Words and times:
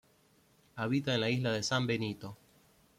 Habita 0.77 1.13
en 1.13 1.21
la 1.21 1.29
isla 1.29 1.51
de 1.51 1.61
San 1.61 1.85
Benito. 1.85 2.35